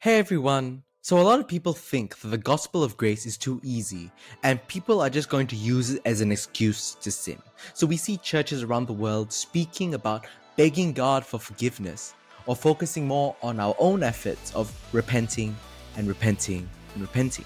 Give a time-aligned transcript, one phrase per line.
[0.00, 0.84] Hey everyone!
[1.02, 4.12] So, a lot of people think that the gospel of grace is too easy
[4.44, 7.42] and people are just going to use it as an excuse to sin.
[7.74, 10.24] So, we see churches around the world speaking about
[10.56, 12.14] begging God for forgiveness
[12.46, 15.56] or focusing more on our own efforts of repenting
[15.96, 17.44] and repenting and repenting.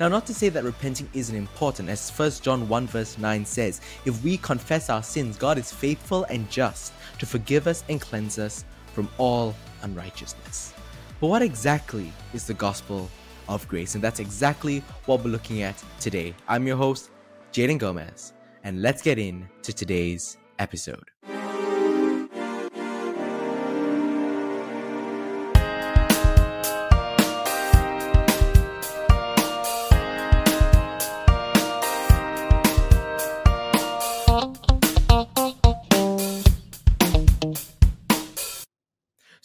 [0.00, 3.80] Now, not to say that repenting isn't important, as 1 John 1 verse 9 says,
[4.04, 8.40] if we confess our sins, God is faithful and just to forgive us and cleanse
[8.40, 10.75] us from all unrighteousness.
[11.20, 13.08] But what exactly is the gospel
[13.48, 13.94] of grace?
[13.94, 16.34] And that's exactly what we're looking at today.
[16.46, 17.10] I'm your host,
[17.52, 18.34] Jaden Gomez,
[18.64, 21.10] and let's get into today's episode.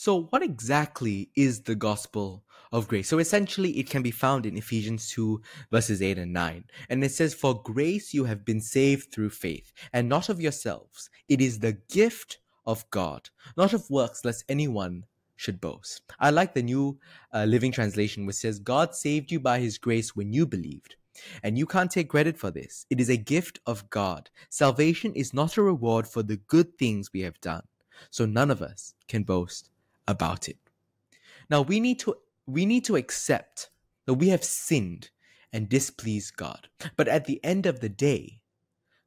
[0.04, 3.08] So, what exactly is the gospel of grace?
[3.08, 6.64] So, essentially, it can be found in Ephesians 2, verses 8 and 9.
[6.90, 11.12] And it says, For grace you have been saved through faith, and not of yourselves.
[11.30, 16.02] It is the gift of God, not of works, lest anyone should boast.
[16.20, 16.98] I like the new
[17.32, 20.96] uh, Living Translation, which says, God saved you by his grace when you believed.
[21.44, 22.88] And you can't take credit for this.
[22.90, 24.32] It is a gift of God.
[24.50, 27.62] Salvation is not a reward for the good things we have done.
[28.10, 29.71] So none of us can boast
[30.08, 30.58] about it.
[31.50, 33.70] Now we need to we need to accept
[34.06, 35.10] that we have sinned
[35.54, 36.70] and displeased God.
[36.96, 38.42] But at the end of the day,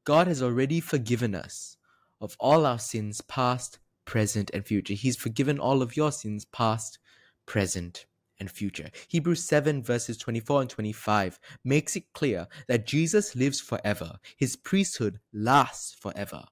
[0.05, 1.77] God has already forgiven us
[2.21, 4.95] of all our sins past, present and future.
[4.95, 6.99] He's forgiven all of your sins past,
[7.47, 8.07] present
[8.39, 8.91] and future.
[9.09, 14.19] Hebrews 7 verses 24 and 25 makes it clear that Jesus lives forever.
[14.37, 16.45] His priesthood lasts forever.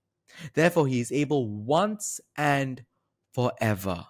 [0.55, 2.85] Therefore, he is able once and
[3.35, 4.07] forever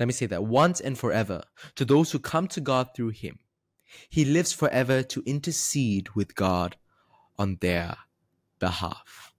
[0.00, 1.42] let me say that once and forever
[1.76, 3.38] to those who come to God through him.
[4.08, 6.76] He lives forever to intercede with God
[7.38, 7.96] on their
[8.58, 9.34] behalf.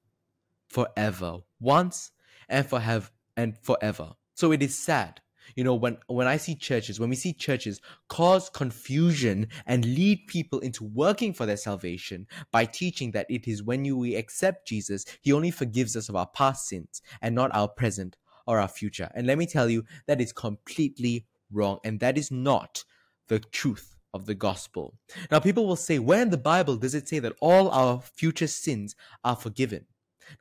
[0.68, 1.40] Forever.
[1.60, 2.12] Once
[2.48, 4.14] and for have and forever.
[4.36, 5.22] So it is sad.
[5.56, 10.28] You know, when, when I see churches, when we see churches cause confusion and lead
[10.28, 14.68] people into working for their salvation by teaching that it is when you, we accept
[14.68, 18.16] Jesus, He only forgives us of our past sins and not our present
[18.52, 19.10] or our future.
[19.16, 21.80] And let me tell you, that is completely wrong.
[21.86, 22.84] And that is not
[23.30, 24.98] the truth of the gospel.
[25.32, 28.48] Now, people will say, where in the Bible does it say that all our future
[28.48, 29.86] sins are forgiven?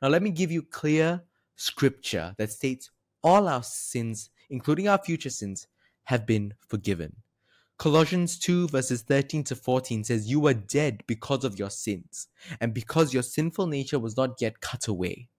[0.01, 1.23] Now, let me give you clear
[1.55, 2.91] scripture that states
[3.23, 5.67] all our sins, including our future sins,
[6.03, 7.15] have been forgiven.
[7.79, 12.27] Colossians 2 verses 13 to 14 says, You were dead because of your sins,
[12.59, 15.29] and because your sinful nature was not yet cut away.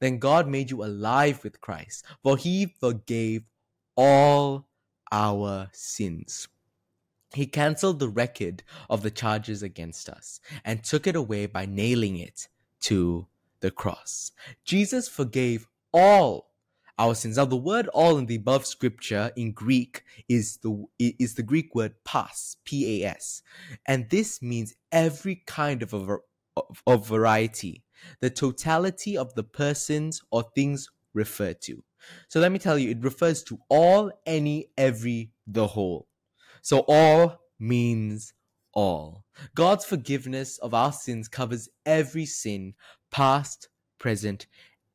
[0.00, 3.42] Then God made you alive with Christ, for he forgave
[3.96, 4.66] all
[5.12, 6.48] our sins.
[7.34, 12.16] He cancelled the record of the charges against us and took it away by nailing
[12.16, 12.48] it
[12.82, 13.26] to
[13.60, 14.32] the cross.
[14.64, 16.50] Jesus forgave all
[16.96, 17.36] our sins.
[17.36, 21.74] Now, the word all in the above scripture in Greek is the is the Greek
[21.74, 23.42] word pas, P A S,
[23.84, 26.18] and this means every kind of a,
[26.56, 27.84] of, of variety
[28.20, 31.82] the totality of the persons or things referred to.
[32.28, 36.06] So let me tell you, it refers to all, any, every, the whole.
[36.62, 38.34] So all means
[38.72, 39.24] all.
[39.54, 42.74] God's forgiveness of our sins covers every sin,
[43.10, 44.46] past, present,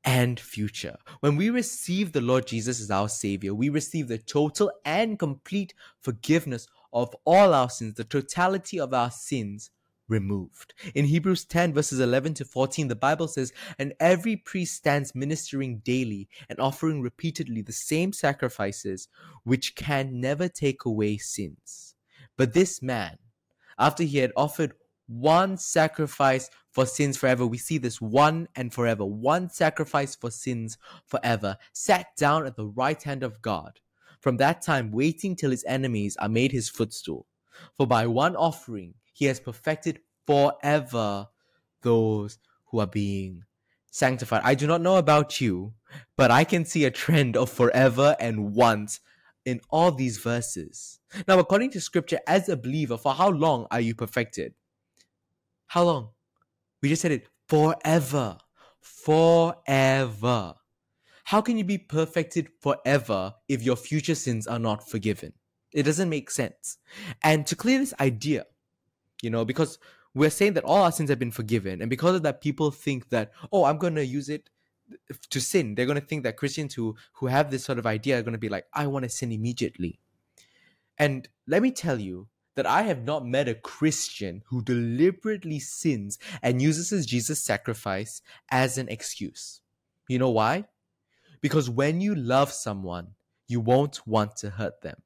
[0.04, 0.98] and future.
[1.20, 5.74] When we receive the Lord Jesus as our Savior, we receive the total and complete
[6.00, 9.72] forgiveness of all our sins, the totality of our sins
[10.10, 10.74] removed.
[10.96, 15.80] In Hebrews 10, verses 11 to 14, the Bible says, And every priest stands ministering
[15.80, 19.08] daily and offering repeatedly the same sacrifices,
[19.44, 21.96] which can never take away sins.
[22.38, 23.18] But this man,
[23.78, 24.74] after he had offered
[25.08, 30.78] one sacrifice for sins forever, we see this one and forever, one sacrifice for sins
[31.06, 33.80] forever, sat down at the right hand of God.
[34.22, 37.26] From that time, waiting till his enemies are made his footstool.
[37.76, 41.28] For by one offering, he has perfected forever
[41.82, 43.44] those who are being
[43.92, 44.40] sanctified.
[44.46, 45.74] I do not know about you,
[46.16, 49.02] but I can see a trend of forever and once
[49.44, 51.02] in all these verses.
[51.28, 54.54] Now, according to scripture, as a believer, for how long are you perfected?
[55.68, 56.12] How long?
[56.82, 58.38] We just said it forever.
[58.80, 60.54] Forever.
[61.26, 65.34] How can you be perfected forever if your future sins are not forgiven?
[65.74, 66.78] It doesn't make sense.
[67.22, 68.46] And to clear this idea,
[69.22, 69.78] you know, because
[70.14, 73.10] we're saying that all our sins have been forgiven, and because of that, people think
[73.10, 74.50] that oh, I'm going to use it
[75.30, 75.76] to sin.
[75.76, 78.34] They're going to think that Christians who who have this sort of idea are going
[78.34, 80.00] to be like, I want to sin immediately.
[80.98, 86.20] And let me tell you that I have not met a Christian who deliberately sins
[86.42, 88.22] and uses Jesus' sacrifice
[88.52, 89.62] as an excuse.
[90.10, 90.66] You know why?
[91.40, 93.16] Because when you love someone,
[93.48, 95.02] you won't want to hurt them.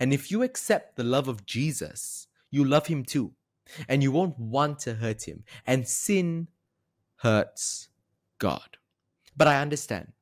[0.00, 3.32] And if you accept the love of Jesus, you love him too.
[3.88, 5.44] And you won't want to hurt him.
[5.66, 6.48] And sin
[7.16, 7.88] hurts
[8.38, 8.78] God.
[9.36, 10.12] But I understand.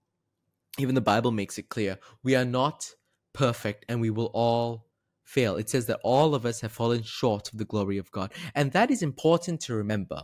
[0.79, 2.95] Even the Bible makes it clear we are not
[3.33, 4.87] perfect and we will all
[5.25, 5.57] fail.
[5.57, 8.33] It says that all of us have fallen short of the glory of God.
[8.55, 10.23] And that is important to remember.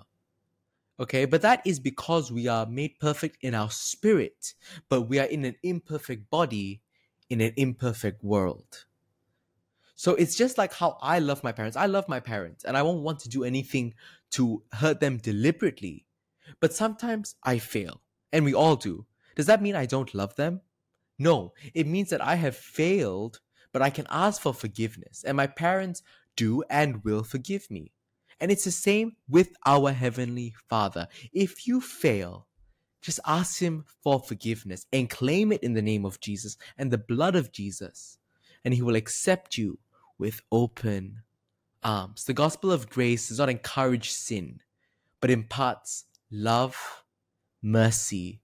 [1.00, 4.54] Okay, but that is because we are made perfect in our spirit,
[4.88, 6.82] but we are in an imperfect body
[7.32, 8.84] in an imperfect world.
[9.94, 11.76] So it's just like how I love my parents.
[11.76, 13.94] I love my parents and I won't want to do anything
[14.32, 16.06] to hurt them deliberately.
[16.60, 18.02] But sometimes I fail,
[18.32, 19.06] and we all do.
[19.36, 20.60] Does that mean I don't love them?
[21.18, 23.40] No, it means that I have failed,
[23.72, 26.02] but I can ask for forgiveness, and my parents
[26.36, 27.92] do and will forgive me.
[28.40, 31.06] And it's the same with our Heavenly Father.
[31.32, 32.48] If you fail,
[33.00, 36.98] just ask Him for forgiveness and claim it in the name of Jesus and the
[36.98, 38.18] blood of Jesus,
[38.64, 39.78] and He will accept you
[40.18, 41.22] with open
[41.82, 42.24] arms.
[42.24, 44.60] The gospel of grace does not encourage sin,
[45.20, 47.04] but imparts love,
[47.62, 48.40] mercy,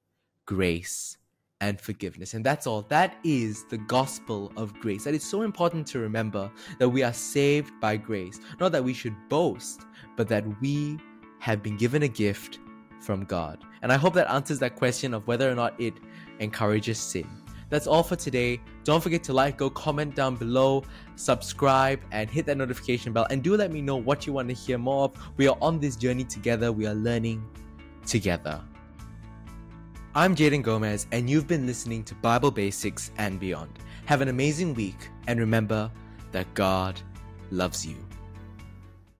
[0.46, 1.18] grace,
[1.60, 2.34] and forgiveness.
[2.34, 2.82] And that's all.
[2.82, 5.04] That is the gospel of grace.
[5.04, 8.40] That is so important to remember that we are saved by grace.
[8.60, 9.82] Not that we should boast,
[10.16, 10.98] but that we
[11.40, 12.58] have been given a gift
[13.00, 13.62] from God.
[13.82, 15.94] And I hope that answers that question of whether or not it
[16.40, 17.28] encourages sin.
[17.70, 18.60] That's all for today.
[18.84, 20.84] Don't forget to like, go comment down below,
[21.16, 23.26] subscribe, and hit that notification bell.
[23.30, 25.12] And do let me know what you want to hear more of.
[25.36, 27.44] We are on this journey together, we are learning
[28.06, 28.62] together.
[30.14, 33.78] I'm Jaden Gomez, and you've been listening to Bible Basics and Beyond.
[34.06, 35.90] Have an amazing week, and remember
[36.32, 36.98] that God
[37.50, 38.07] loves you.